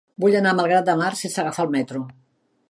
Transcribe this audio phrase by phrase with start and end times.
[0.23, 2.03] Vull anar a Malgrat de Mar sense agafar el metro.